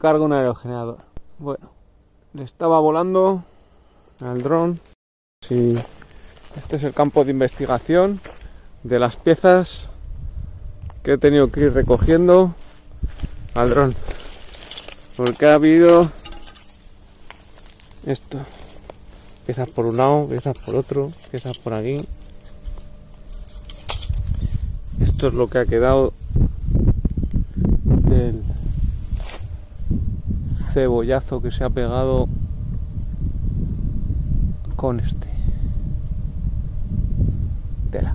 [0.00, 0.96] me cargo un aerogenerador.
[1.38, 1.72] Bueno,
[2.32, 3.44] le estaba volando
[4.20, 4.80] al dron.
[5.46, 5.76] Sí,
[6.56, 8.18] este es el campo de investigación
[8.82, 9.88] de las piezas
[11.02, 12.54] que he tenido que ir recogiendo
[13.52, 13.94] al dron.
[15.18, 16.10] Porque ha habido
[18.06, 18.38] esto.
[19.44, 21.98] Piezas por un lado, piezas por otro, piezas por aquí.
[24.98, 26.14] Esto es lo que ha quedado
[27.84, 28.42] del
[30.72, 32.28] cebollazo que se ha pegado
[34.76, 35.28] con este.
[37.90, 38.14] Tela.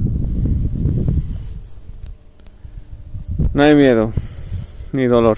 [3.54, 4.12] No hay miedo
[4.94, 5.38] ni dolor.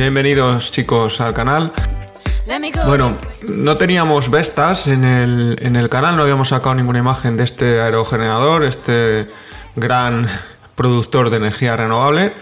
[0.00, 1.74] Bienvenidos chicos al canal.
[2.86, 3.14] Bueno,
[3.46, 7.82] no teníamos Vestas en el, en el canal, no habíamos sacado ninguna imagen de este
[7.82, 9.26] aerogenerador, este
[9.76, 10.26] gran
[10.74, 12.32] productor de energía renovable.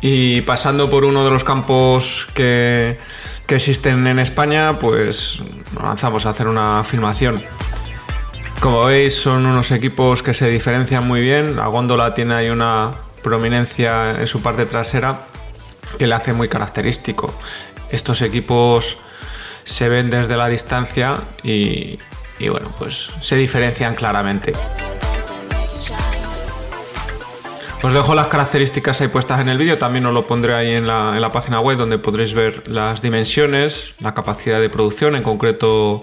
[0.00, 2.98] Y pasando por uno de los campos que,
[3.46, 5.42] que existen en España, pues
[5.78, 7.42] avanzamos a hacer una filmación.
[8.58, 11.56] Como veis, son unos equipos que se diferencian muy bien.
[11.56, 12.92] La góndola tiene ahí una
[13.22, 15.26] prominencia en su parte trasera
[15.98, 17.34] que le hace muy característico.
[17.90, 18.98] Estos equipos
[19.64, 21.98] se ven desde la distancia y,
[22.48, 24.52] bueno, pues se diferencian claramente.
[27.82, 30.86] Os dejo las características ahí puestas en el vídeo, también os lo pondré ahí en
[30.86, 36.02] la, página web donde podréis ver las dimensiones, la capacidad de producción, en concreto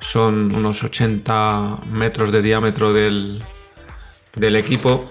[0.00, 3.42] son unos 80 metros de diámetro del,
[4.34, 5.10] del equipo.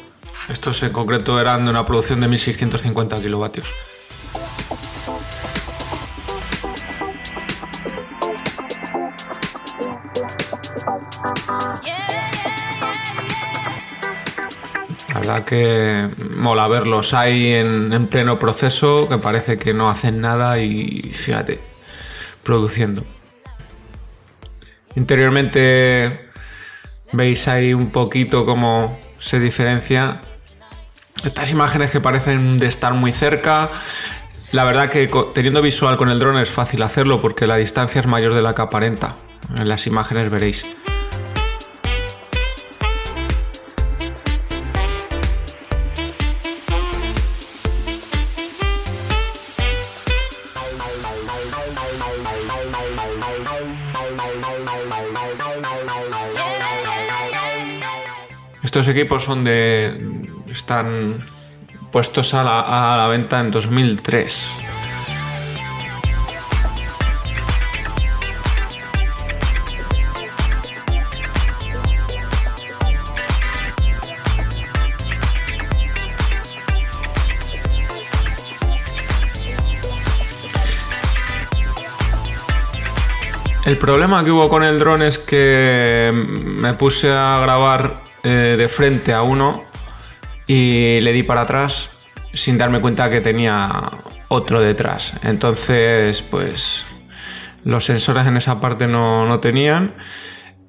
[0.50, 3.74] Estos en concreto eran de una producción de 1650 kilovatios.
[15.24, 21.12] Verdad que mola verlos ahí en, pleno proceso, que parece que no hacen nada y
[21.14, 21.62] fíjate,
[22.44, 23.06] produciendo.
[24.96, 26.30] Interiormente
[27.14, 30.20] veis ahí un poquito cómo se diferencia.
[31.24, 33.70] Estas imágenes que parecen de estar muy cerca,
[34.52, 38.08] la verdad que teniendo visual con el dron es fácil hacerlo porque la distancia es
[38.08, 39.16] mayor de la que aparenta.
[39.56, 40.66] En las imágenes veréis.
[58.64, 59.98] Estos equipos son de.
[60.50, 61.20] están
[61.92, 64.63] puestos a la, venta en 2003.
[83.66, 88.68] El problema que hubo con el dron es que me puse a grabar eh, de
[88.68, 89.64] frente a uno
[90.48, 91.90] y le di para atrás
[92.34, 93.70] sin darme cuenta que tenía
[94.28, 95.14] otro detrás.
[95.24, 96.86] Entonces, pues
[97.64, 99.96] los sensores en esa parte no, tenían.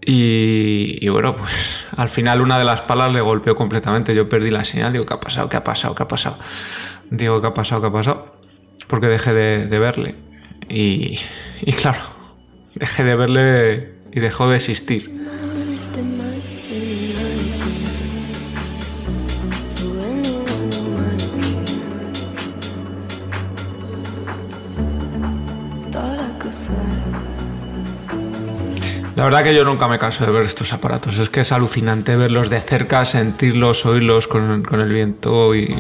[0.00, 4.14] Y, bueno, pues al final una de las palas le golpeó completamente.
[4.14, 4.92] Yo perdí la señal.
[4.92, 5.48] Digo, ¿qué ha pasado?
[5.48, 5.96] ¿Qué ha pasado?
[5.96, 6.38] ¿Qué ha pasado?
[7.10, 7.80] Digo, ¿qué ha pasado?
[7.80, 8.36] ¿Qué ha pasado?
[8.86, 10.14] Porque dejé de, verle.
[10.68, 11.18] Y,
[11.62, 12.00] y claro,
[12.74, 15.24] dejé de verle y dejó de existir.
[29.16, 31.18] La verdad que yo nunca me canso de ver estos aparatos.
[31.18, 35.74] Es que es alucinante verlos de cerca, sentirlos, oírlos con, el viento y...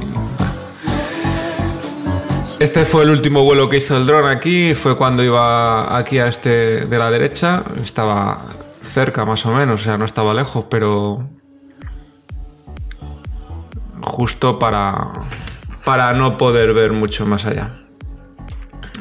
[2.64, 4.74] Este fue el último vuelo que hizo el dron aquí.
[4.74, 7.62] Fue cuando iba aquí a este de la derecha.
[7.82, 8.40] Estaba
[8.80, 11.28] cerca más o menos, o sea, no estaba lejos, pero...
[14.00, 15.08] Justo para,
[15.84, 17.68] para no poder ver mucho más allá.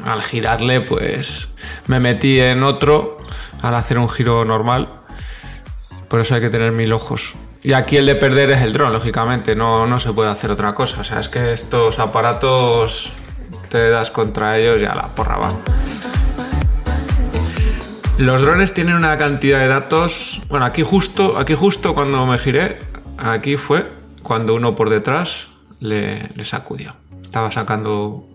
[0.04, 1.56] al girarle, pues
[1.88, 3.18] me metí en otro
[3.62, 4.90] al hacer un giro normal.
[6.10, 7.34] Por eso hay que tener mil ojos.
[7.64, 10.76] Y aquí el de perder es el dron, lógicamente, no, no se puede hacer otra
[10.76, 11.00] cosa.
[11.00, 13.14] O sea, es que estos aparatos
[13.74, 15.52] te das contra ellos y a la porra va.
[18.20, 20.44] Los drones tienen una cantidad de datos.
[20.48, 22.78] Bueno, aquí justo, aquí justo cuando me giré,
[23.18, 23.92] aquí fue
[24.22, 25.48] cuando uno por detrás
[25.80, 26.96] le, le sacudió.
[27.20, 28.28] Estaba sacando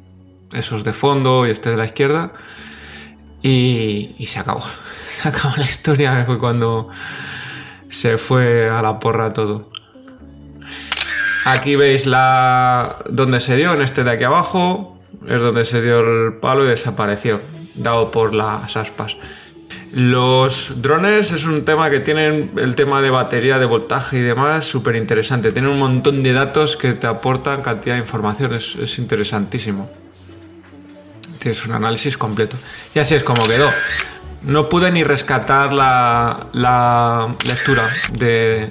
[0.52, 2.32] esos de fondo y este de la izquierda.
[3.40, 4.64] Y, y se acabó.
[5.06, 6.24] Se acabó la historia.
[6.26, 6.90] Fue cuando
[7.88, 9.70] se fue a la porra todo.
[11.44, 16.00] Aquí veis la donde se dio, en este de aquí abajo, es donde se dio
[16.00, 17.40] el palo y desapareció,
[17.74, 19.16] dado por las aspas.
[19.92, 24.66] Los drones es un tema que tienen el tema de batería, de voltaje y demás,
[24.66, 25.50] súper interesante.
[25.50, 29.90] Tienen un montón de datos que te aportan cantidad de información, es, interesantísimo.
[31.38, 32.56] Tienes un análisis completo.
[32.94, 33.70] Y así es como quedó.
[34.42, 38.70] No pude ni rescatar la, lectura de,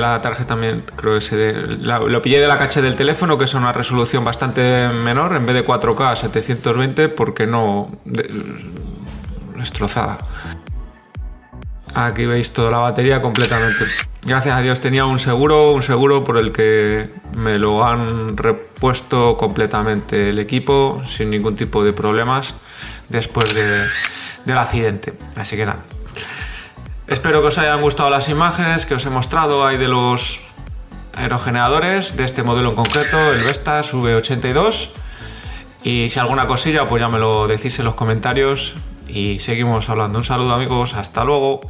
[0.00, 0.56] la tarjeta,
[0.96, 4.88] creo que se lo pillé de la caché del teléfono, que es una resolución bastante
[4.88, 7.90] menor, en vez de 4K 720, porque no
[9.56, 10.18] destrozada.
[11.94, 13.86] Aquí veis toda la batería completamente.
[14.24, 19.36] Gracias a Dios tenía un seguro, un seguro por el que me lo han repuesto
[19.36, 22.54] completamente el equipo sin ningún tipo de problemas
[23.08, 25.14] después del accidente.
[25.36, 25.82] Así que nada.
[27.08, 30.40] Espero que os hayan gustado las imágenes que os he mostrado ahí de los
[31.14, 34.90] aerogeneradores de este modelo en concreto, el Vestas V82.
[35.82, 38.74] Y si alguna cosilla, pues ya me lo decís en los comentarios
[39.08, 40.18] y seguimos hablando.
[40.18, 41.62] Un saludo amigos, hasta luego.